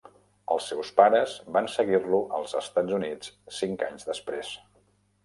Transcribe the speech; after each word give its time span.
Els 0.53 0.67
seus 0.71 0.87
pares 0.99 1.35
van 1.57 1.69
seguir-lo 1.73 2.21
als 2.37 2.55
Estats 2.63 2.97
Units 3.01 3.29
cinc 3.59 3.85
anys 3.89 4.09
després. 4.13 4.51